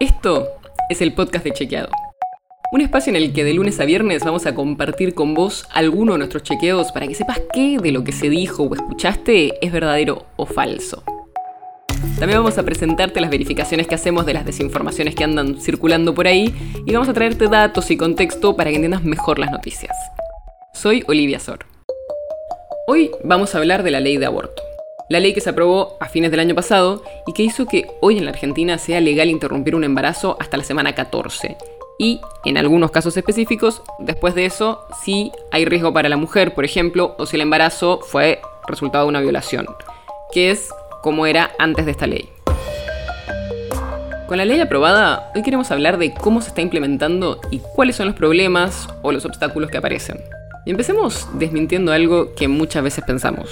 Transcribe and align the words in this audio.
Esto 0.00 0.48
es 0.88 1.00
el 1.00 1.12
podcast 1.12 1.44
de 1.44 1.52
Chequeado. 1.52 1.88
Un 2.72 2.80
espacio 2.80 3.10
en 3.10 3.16
el 3.16 3.32
que 3.32 3.44
de 3.44 3.54
lunes 3.54 3.78
a 3.78 3.84
viernes 3.84 4.24
vamos 4.24 4.46
a 4.46 4.54
compartir 4.54 5.14
con 5.14 5.34
vos 5.34 5.66
alguno 5.70 6.12
de 6.12 6.18
nuestros 6.18 6.42
chequeos 6.42 6.90
para 6.90 7.06
que 7.06 7.14
sepas 7.14 7.40
qué 7.52 7.78
de 7.78 7.92
lo 7.92 8.02
que 8.02 8.12
se 8.12 8.30
dijo 8.30 8.64
o 8.64 8.74
escuchaste 8.74 9.64
es 9.64 9.72
verdadero 9.72 10.26
o 10.36 10.46
falso. 10.46 11.04
También 12.18 12.40
vamos 12.40 12.58
a 12.58 12.62
presentarte 12.62 13.20
las 13.20 13.30
verificaciones 13.30 13.86
que 13.86 13.94
hacemos 13.94 14.26
de 14.26 14.34
las 14.34 14.46
desinformaciones 14.46 15.14
que 15.14 15.24
andan 15.24 15.60
circulando 15.60 16.14
por 16.14 16.26
ahí 16.26 16.54
y 16.86 16.92
vamos 16.92 17.08
a 17.08 17.14
traerte 17.14 17.48
datos 17.48 17.90
y 17.90 17.96
contexto 17.96 18.56
para 18.56 18.70
que 18.70 18.76
entiendas 18.76 19.04
mejor 19.04 19.38
las 19.38 19.50
noticias. 19.50 19.96
Soy 20.72 21.04
Olivia 21.06 21.38
Sor. 21.38 21.66
Hoy 22.86 23.10
vamos 23.22 23.54
a 23.54 23.58
hablar 23.58 23.82
de 23.82 23.90
la 23.90 24.00
ley 24.00 24.16
de 24.16 24.26
aborto. 24.26 24.61
La 25.12 25.20
ley 25.20 25.34
que 25.34 25.42
se 25.42 25.50
aprobó 25.50 25.98
a 26.00 26.08
fines 26.08 26.30
del 26.30 26.40
año 26.40 26.54
pasado 26.54 27.02
y 27.26 27.34
que 27.34 27.42
hizo 27.42 27.66
que 27.66 27.86
hoy 28.00 28.16
en 28.16 28.24
la 28.24 28.30
Argentina 28.30 28.78
sea 28.78 28.98
legal 28.98 29.28
interrumpir 29.28 29.74
un 29.74 29.84
embarazo 29.84 30.38
hasta 30.40 30.56
la 30.56 30.64
semana 30.64 30.94
14. 30.94 31.58
Y, 31.98 32.22
en 32.46 32.56
algunos 32.56 32.90
casos 32.92 33.14
específicos, 33.18 33.82
después 33.98 34.34
de 34.34 34.46
eso, 34.46 34.86
si 35.04 35.30
hay 35.50 35.66
riesgo 35.66 35.92
para 35.92 36.08
la 36.08 36.16
mujer, 36.16 36.54
por 36.54 36.64
ejemplo, 36.64 37.14
o 37.18 37.26
si 37.26 37.36
el 37.36 37.42
embarazo 37.42 38.00
fue 38.00 38.40
resultado 38.66 39.04
de 39.04 39.10
una 39.10 39.20
violación, 39.20 39.66
que 40.32 40.50
es 40.50 40.70
como 41.02 41.26
era 41.26 41.50
antes 41.58 41.84
de 41.84 41.90
esta 41.90 42.06
ley. 42.06 42.30
Con 44.28 44.38
la 44.38 44.46
ley 44.46 44.60
aprobada, 44.60 45.30
hoy 45.34 45.42
queremos 45.42 45.70
hablar 45.70 45.98
de 45.98 46.14
cómo 46.14 46.40
se 46.40 46.48
está 46.48 46.62
implementando 46.62 47.38
y 47.50 47.58
cuáles 47.58 47.96
son 47.96 48.06
los 48.06 48.16
problemas 48.16 48.88
o 49.02 49.12
los 49.12 49.26
obstáculos 49.26 49.70
que 49.70 49.76
aparecen. 49.76 50.22
Y 50.64 50.70
empecemos 50.70 51.28
desmintiendo 51.34 51.92
algo 51.92 52.32
que 52.34 52.48
muchas 52.48 52.82
veces 52.82 53.04
pensamos 53.04 53.50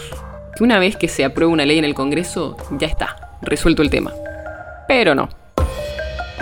que 0.61 0.65
una 0.65 0.79
vez 0.79 0.95
que 0.95 1.09
se 1.09 1.25
aprueba 1.25 1.51
una 1.51 1.65
ley 1.65 1.79
en 1.79 1.87
el 1.87 1.95
Congreso, 1.95 2.55
ya 2.73 2.87
está, 2.87 3.39
resuelto 3.41 3.81
el 3.81 3.89
tema. 3.89 4.13
Pero 4.87 5.15
no. 5.15 5.31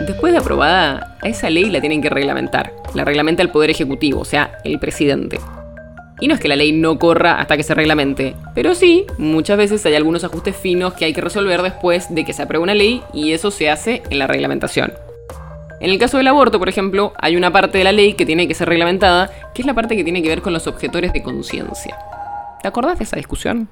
Después 0.04 0.32
de 0.32 0.40
aprobada, 0.40 1.16
esa 1.22 1.48
ley 1.50 1.70
la 1.70 1.80
tienen 1.80 2.02
que 2.02 2.10
reglamentar. 2.10 2.72
La 2.94 3.04
reglamenta 3.04 3.44
el 3.44 3.50
Poder 3.50 3.70
Ejecutivo, 3.70 4.22
o 4.22 4.24
sea, 4.24 4.58
el 4.64 4.80
presidente. 4.80 5.38
Y 6.20 6.26
no 6.26 6.34
es 6.34 6.40
que 6.40 6.48
la 6.48 6.56
ley 6.56 6.72
no 6.72 6.98
corra 6.98 7.38
hasta 7.38 7.56
que 7.56 7.62
se 7.62 7.74
reglamente, 7.74 8.34
pero 8.56 8.74
sí, 8.74 9.06
muchas 9.18 9.56
veces 9.56 9.86
hay 9.86 9.94
algunos 9.94 10.24
ajustes 10.24 10.56
finos 10.56 10.94
que 10.94 11.04
hay 11.04 11.12
que 11.12 11.20
resolver 11.20 11.62
después 11.62 12.12
de 12.12 12.24
que 12.24 12.32
se 12.32 12.42
apruebe 12.42 12.64
una 12.64 12.74
ley 12.74 13.04
y 13.14 13.30
eso 13.30 13.52
se 13.52 13.70
hace 13.70 14.02
en 14.10 14.18
la 14.18 14.26
reglamentación. 14.26 14.94
En 15.78 15.90
el 15.90 15.98
caso 16.00 16.16
del 16.16 16.26
aborto, 16.26 16.58
por 16.58 16.68
ejemplo, 16.68 17.12
hay 17.18 17.36
una 17.36 17.52
parte 17.52 17.78
de 17.78 17.84
la 17.84 17.92
ley 17.92 18.14
que 18.14 18.26
tiene 18.26 18.48
que 18.48 18.54
ser 18.54 18.68
reglamentada, 18.68 19.30
que 19.54 19.62
es 19.62 19.66
la 19.66 19.74
parte 19.74 19.94
que 19.94 20.02
tiene 20.02 20.24
que 20.24 20.28
ver 20.28 20.42
con 20.42 20.52
los 20.52 20.66
objetores 20.66 21.12
de 21.12 21.22
conciencia. 21.22 21.96
¿Te 22.60 22.66
acordás 22.66 22.98
de 22.98 23.04
esa 23.04 23.14
discusión? 23.14 23.68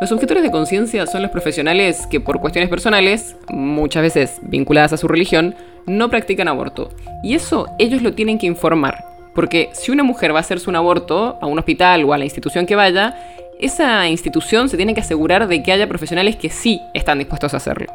Los 0.00 0.10
objetores 0.10 0.42
de 0.42 0.50
conciencia 0.50 1.06
son 1.06 1.22
los 1.22 1.30
profesionales 1.30 2.06
que 2.08 2.20
por 2.20 2.40
cuestiones 2.40 2.68
personales, 2.68 3.36
muchas 3.48 4.02
veces 4.02 4.40
vinculadas 4.42 4.92
a 4.92 4.96
su 4.96 5.06
religión, 5.06 5.54
no 5.86 6.10
practican 6.10 6.48
aborto. 6.48 6.90
Y 7.22 7.34
eso 7.34 7.68
ellos 7.78 8.02
lo 8.02 8.12
tienen 8.12 8.38
que 8.38 8.46
informar. 8.46 9.04
Porque 9.34 9.70
si 9.72 9.92
una 9.92 10.02
mujer 10.02 10.32
va 10.32 10.38
a 10.38 10.40
hacerse 10.40 10.68
un 10.68 10.76
aborto 10.76 11.38
a 11.40 11.46
un 11.46 11.58
hospital 11.58 12.04
o 12.04 12.12
a 12.12 12.18
la 12.18 12.24
institución 12.24 12.66
que 12.66 12.76
vaya, 12.76 13.16
esa 13.60 14.08
institución 14.08 14.68
se 14.68 14.76
tiene 14.76 14.94
que 14.94 15.00
asegurar 15.00 15.46
de 15.46 15.62
que 15.62 15.72
haya 15.72 15.88
profesionales 15.88 16.36
que 16.36 16.50
sí 16.50 16.80
están 16.92 17.18
dispuestos 17.18 17.54
a 17.54 17.58
hacerlo. 17.58 17.86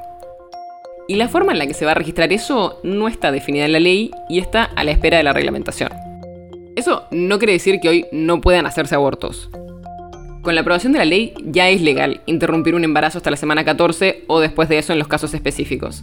Y 1.07 1.15
la 1.15 1.27
forma 1.27 1.51
en 1.51 1.59
la 1.59 1.67
que 1.67 1.73
se 1.73 1.85
va 1.85 1.91
a 1.91 1.95
registrar 1.95 2.31
eso 2.31 2.79
no 2.83 3.07
está 3.07 3.31
definida 3.31 3.65
en 3.65 3.73
la 3.73 3.79
ley 3.79 4.11
y 4.29 4.39
está 4.39 4.63
a 4.63 4.83
la 4.83 4.91
espera 4.91 5.17
de 5.17 5.23
la 5.23 5.33
reglamentación. 5.33 5.89
Eso 6.75 7.03
no 7.11 7.39
quiere 7.39 7.53
decir 7.53 7.79
que 7.81 7.89
hoy 7.89 8.05
no 8.11 8.39
puedan 8.39 8.65
hacerse 8.65 8.95
abortos. 8.95 9.49
Con 10.41 10.55
la 10.55 10.61
aprobación 10.61 10.93
de 10.93 10.99
la 10.99 11.05
ley 11.05 11.33
ya 11.43 11.69
es 11.69 11.81
legal 11.81 12.21
interrumpir 12.25 12.73
un 12.73 12.85
embarazo 12.85 13.17
hasta 13.17 13.31
la 13.31 13.37
semana 13.37 13.65
14 13.65 14.23
o 14.27 14.39
después 14.39 14.69
de 14.69 14.77
eso 14.77 14.93
en 14.93 14.99
los 14.99 15.09
casos 15.09 15.33
específicos. 15.33 16.01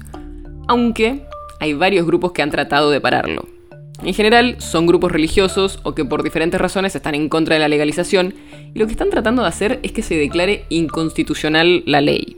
Aunque 0.68 1.22
hay 1.58 1.72
varios 1.72 2.06
grupos 2.06 2.32
que 2.32 2.42
han 2.42 2.50
tratado 2.50 2.90
de 2.90 3.00
pararlo. 3.00 3.46
En 4.02 4.12
general 4.12 4.56
son 4.58 4.86
grupos 4.86 5.10
religiosos 5.10 5.80
o 5.84 5.94
que 5.94 6.04
por 6.04 6.22
diferentes 6.22 6.60
razones 6.60 6.94
están 6.94 7.14
en 7.14 7.30
contra 7.30 7.54
de 7.54 7.60
la 7.60 7.68
legalización 7.68 8.34
y 8.74 8.78
lo 8.78 8.86
que 8.86 8.92
están 8.92 9.08
tratando 9.08 9.40
de 9.40 9.48
hacer 9.48 9.80
es 9.82 9.92
que 9.92 10.02
se 10.02 10.16
declare 10.16 10.64
inconstitucional 10.68 11.82
la 11.86 12.02
ley. 12.02 12.36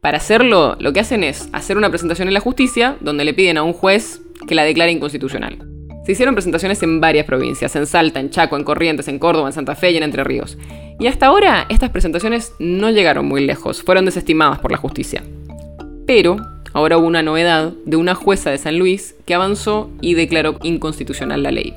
Para 0.00 0.18
hacerlo, 0.18 0.76
lo 0.78 0.92
que 0.92 1.00
hacen 1.00 1.24
es 1.24 1.48
hacer 1.52 1.76
una 1.76 1.88
presentación 1.88 2.28
en 2.28 2.34
la 2.34 2.40
justicia 2.40 2.96
donde 3.00 3.24
le 3.24 3.34
piden 3.34 3.58
a 3.58 3.64
un 3.64 3.72
juez 3.72 4.22
que 4.46 4.54
la 4.54 4.62
declare 4.62 4.92
inconstitucional. 4.92 5.75
Se 6.06 6.12
hicieron 6.12 6.36
presentaciones 6.36 6.80
en 6.84 7.00
varias 7.00 7.26
provincias, 7.26 7.74
en 7.74 7.84
Salta, 7.84 8.20
en 8.20 8.30
Chaco, 8.30 8.56
en 8.56 8.62
Corrientes, 8.62 9.08
en 9.08 9.18
Córdoba, 9.18 9.48
en 9.48 9.52
Santa 9.52 9.74
Fe 9.74 9.90
y 9.90 9.96
en 9.96 10.04
Entre 10.04 10.22
Ríos. 10.22 10.56
Y 11.00 11.08
hasta 11.08 11.26
ahora 11.26 11.66
estas 11.68 11.90
presentaciones 11.90 12.52
no 12.60 12.90
llegaron 12.90 13.26
muy 13.26 13.44
lejos, 13.44 13.82
fueron 13.82 14.04
desestimadas 14.04 14.60
por 14.60 14.70
la 14.70 14.78
justicia. 14.78 15.24
Pero 16.06 16.36
ahora 16.72 16.96
hubo 16.96 17.08
una 17.08 17.24
novedad 17.24 17.72
de 17.84 17.96
una 17.96 18.14
jueza 18.14 18.52
de 18.52 18.58
San 18.58 18.78
Luis 18.78 19.16
que 19.26 19.34
avanzó 19.34 19.90
y 20.00 20.14
declaró 20.14 20.60
inconstitucional 20.62 21.42
la 21.42 21.50
ley. 21.50 21.74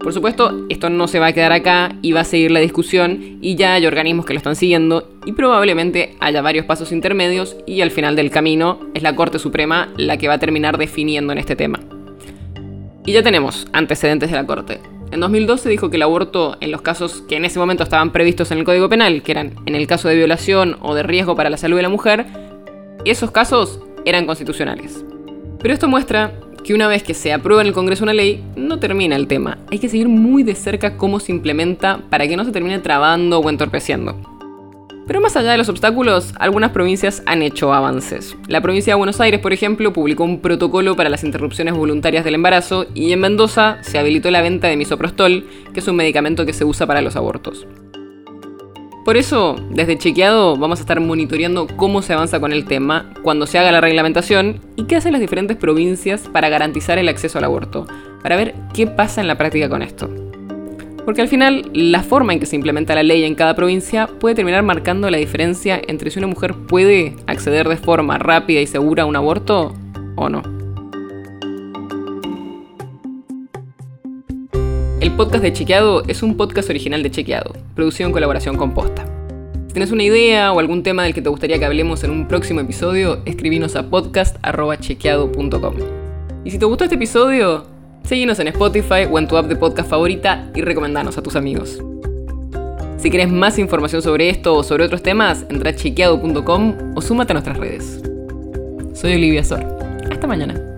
Por 0.00 0.14
supuesto, 0.14 0.64
esto 0.70 0.88
no 0.88 1.08
se 1.08 1.18
va 1.18 1.26
a 1.26 1.32
quedar 1.34 1.52
acá 1.52 1.94
y 2.00 2.12
va 2.12 2.20
a 2.20 2.24
seguir 2.24 2.52
la 2.52 2.60
discusión 2.60 3.38
y 3.42 3.56
ya 3.56 3.74
hay 3.74 3.84
organismos 3.84 4.24
que 4.24 4.32
lo 4.32 4.38
están 4.38 4.56
siguiendo 4.56 5.10
y 5.26 5.32
probablemente 5.32 6.16
haya 6.20 6.40
varios 6.40 6.64
pasos 6.64 6.90
intermedios 6.90 7.54
y 7.66 7.82
al 7.82 7.90
final 7.90 8.16
del 8.16 8.30
camino 8.30 8.80
es 8.94 9.02
la 9.02 9.14
Corte 9.14 9.38
Suprema 9.38 9.92
la 9.98 10.16
que 10.16 10.28
va 10.28 10.34
a 10.34 10.38
terminar 10.38 10.78
definiendo 10.78 11.34
en 11.34 11.38
este 11.38 11.54
tema. 11.54 11.80
Y 13.06 13.12
ya 13.12 13.22
tenemos 13.22 13.68
antecedentes 13.72 14.30
de 14.30 14.36
la 14.36 14.46
Corte. 14.46 14.80
En 15.12 15.20
2012 15.20 15.68
dijo 15.68 15.90
que 15.90 15.96
el 15.96 16.02
aborto 16.02 16.56
en 16.60 16.72
los 16.72 16.82
casos 16.82 17.22
que 17.28 17.36
en 17.36 17.44
ese 17.44 17.60
momento 17.60 17.84
estaban 17.84 18.10
previstos 18.10 18.50
en 18.50 18.58
el 18.58 18.64
Código 18.64 18.88
Penal, 18.88 19.22
que 19.22 19.30
eran 19.30 19.54
en 19.64 19.76
el 19.76 19.86
caso 19.86 20.08
de 20.08 20.16
violación 20.16 20.76
o 20.80 20.96
de 20.96 21.04
riesgo 21.04 21.36
para 21.36 21.48
la 21.48 21.56
salud 21.56 21.76
de 21.76 21.84
la 21.84 21.88
mujer, 21.88 22.26
esos 23.04 23.30
casos 23.30 23.78
eran 24.04 24.26
constitucionales. 24.26 25.04
Pero 25.60 25.72
esto 25.72 25.86
muestra 25.86 26.32
que 26.64 26.74
una 26.74 26.88
vez 26.88 27.04
que 27.04 27.14
se 27.14 27.32
aprueba 27.32 27.62
en 27.62 27.68
el 27.68 27.74
Congreso 27.74 28.02
una 28.02 28.12
ley, 28.12 28.42
no 28.56 28.80
termina 28.80 29.14
el 29.14 29.28
tema. 29.28 29.58
Hay 29.70 29.78
que 29.78 29.88
seguir 29.88 30.08
muy 30.08 30.42
de 30.42 30.56
cerca 30.56 30.96
cómo 30.96 31.20
se 31.20 31.30
implementa 31.30 32.00
para 32.10 32.26
que 32.26 32.36
no 32.36 32.44
se 32.44 32.50
termine 32.50 32.80
trabando 32.80 33.38
o 33.38 33.48
entorpeciendo. 33.48 34.35
Pero 35.06 35.20
más 35.20 35.36
allá 35.36 35.52
de 35.52 35.58
los 35.58 35.68
obstáculos, 35.68 36.34
algunas 36.38 36.72
provincias 36.72 37.22
han 37.26 37.42
hecho 37.42 37.72
avances. 37.72 38.36
La 38.48 38.60
provincia 38.60 38.92
de 38.92 38.98
Buenos 38.98 39.20
Aires, 39.20 39.40
por 39.40 39.52
ejemplo, 39.52 39.92
publicó 39.92 40.24
un 40.24 40.40
protocolo 40.40 40.96
para 40.96 41.10
las 41.10 41.22
interrupciones 41.22 41.74
voluntarias 41.74 42.24
del 42.24 42.34
embarazo 42.34 42.86
y 42.92 43.12
en 43.12 43.20
Mendoza 43.20 43.78
se 43.82 43.98
habilitó 43.98 44.32
la 44.32 44.42
venta 44.42 44.66
de 44.66 44.76
misoprostol, 44.76 45.46
que 45.72 45.80
es 45.80 45.86
un 45.86 45.94
medicamento 45.94 46.44
que 46.44 46.52
se 46.52 46.64
usa 46.64 46.86
para 46.86 47.02
los 47.02 47.14
abortos. 47.14 47.66
Por 49.04 49.16
eso, 49.16 49.54
desde 49.70 49.96
Chequeado 49.96 50.56
vamos 50.56 50.80
a 50.80 50.82
estar 50.82 50.98
monitoreando 50.98 51.68
cómo 51.76 52.02
se 52.02 52.12
avanza 52.12 52.40
con 52.40 52.52
el 52.52 52.64
tema, 52.64 53.14
cuando 53.22 53.46
se 53.46 53.60
haga 53.60 53.70
la 53.70 53.80
reglamentación 53.80 54.60
y 54.74 54.86
qué 54.86 54.96
hacen 54.96 55.12
las 55.12 55.20
diferentes 55.20 55.56
provincias 55.56 56.22
para 56.22 56.48
garantizar 56.48 56.98
el 56.98 57.08
acceso 57.08 57.38
al 57.38 57.44
aborto, 57.44 57.86
para 58.24 58.34
ver 58.34 58.56
qué 58.74 58.88
pasa 58.88 59.20
en 59.20 59.28
la 59.28 59.38
práctica 59.38 59.68
con 59.68 59.82
esto. 59.82 60.25
Porque 61.06 61.22
al 61.22 61.28
final, 61.28 61.70
la 61.72 62.02
forma 62.02 62.32
en 62.32 62.40
que 62.40 62.46
se 62.46 62.56
implementa 62.56 62.96
la 62.96 63.04
ley 63.04 63.22
en 63.22 63.36
cada 63.36 63.54
provincia 63.54 64.08
puede 64.08 64.34
terminar 64.34 64.64
marcando 64.64 65.08
la 65.08 65.18
diferencia 65.18 65.80
entre 65.86 66.10
si 66.10 66.18
una 66.18 66.26
mujer 66.26 66.54
puede 66.54 67.14
acceder 67.28 67.68
de 67.68 67.76
forma 67.76 68.18
rápida 68.18 68.60
y 68.60 68.66
segura 68.66 69.04
a 69.04 69.06
un 69.06 69.14
aborto 69.14 69.72
o 70.16 70.28
no. 70.28 70.42
El 75.00 75.12
podcast 75.12 75.44
de 75.44 75.52
Chequeado 75.52 76.02
es 76.08 76.24
un 76.24 76.36
podcast 76.36 76.70
original 76.70 77.04
de 77.04 77.12
Chequeado, 77.12 77.52
producido 77.76 78.08
en 78.08 78.12
colaboración 78.12 78.56
con 78.56 78.74
Posta. 78.74 79.06
Si 79.68 79.74
tienes 79.74 79.92
una 79.92 80.02
idea 80.02 80.52
o 80.52 80.58
algún 80.58 80.82
tema 80.82 81.04
del 81.04 81.14
que 81.14 81.22
te 81.22 81.28
gustaría 81.28 81.60
que 81.60 81.66
hablemos 81.66 82.02
en 82.02 82.10
un 82.10 82.26
próximo 82.26 82.58
episodio, 82.58 83.22
escribinos 83.26 83.76
a 83.76 83.88
podcast.chequeado.com. 83.88 85.74
Y 86.44 86.50
si 86.50 86.58
te 86.58 86.64
gustó 86.64 86.82
este 86.82 86.96
episodio, 86.96 87.75
Seguinos 88.06 88.38
en 88.38 88.46
Spotify 88.48 89.04
o 89.10 89.18
en 89.18 89.26
tu 89.26 89.36
app 89.36 89.46
de 89.46 89.56
podcast 89.56 89.90
favorita 89.90 90.48
y 90.54 90.62
recomendanos 90.62 91.18
a 91.18 91.22
tus 91.22 91.34
amigos. 91.34 91.82
Si 92.98 93.10
quieres 93.10 93.28
más 93.30 93.58
información 93.58 94.00
sobre 94.00 94.30
esto 94.30 94.54
o 94.54 94.62
sobre 94.62 94.84
otros 94.84 95.02
temas, 95.02 95.44
entra 95.50 95.70
a 95.70 95.74
chequeado.com 95.74 96.94
o 96.94 97.02
súmate 97.02 97.32
a 97.32 97.34
nuestras 97.34 97.56
redes. 97.58 98.00
Soy 98.94 99.14
Olivia 99.14 99.42
Sor. 99.42 99.64
Hasta 100.08 100.26
mañana. 100.26 100.75